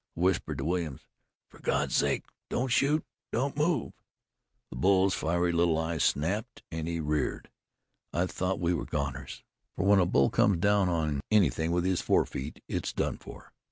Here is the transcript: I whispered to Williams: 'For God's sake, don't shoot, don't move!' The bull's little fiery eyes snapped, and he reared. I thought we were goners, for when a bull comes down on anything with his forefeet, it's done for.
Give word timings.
I 0.17 0.21
whispered 0.21 0.57
to 0.57 0.65
Williams: 0.65 1.05
'For 1.51 1.59
God's 1.59 1.95
sake, 1.95 2.23
don't 2.49 2.69
shoot, 2.69 3.05
don't 3.31 3.55
move!' 3.55 3.93
The 4.71 4.77
bull's 4.77 5.21
little 5.21 5.29
fiery 5.77 5.77
eyes 5.93 6.03
snapped, 6.03 6.63
and 6.71 6.87
he 6.87 6.99
reared. 6.99 7.51
I 8.11 8.25
thought 8.25 8.59
we 8.59 8.73
were 8.73 8.85
goners, 8.85 9.43
for 9.75 9.85
when 9.85 9.99
a 9.99 10.07
bull 10.07 10.31
comes 10.31 10.57
down 10.57 10.89
on 10.89 11.21
anything 11.29 11.69
with 11.71 11.85
his 11.85 12.01
forefeet, 12.01 12.63
it's 12.67 12.93
done 12.93 13.17
for. 13.19 13.53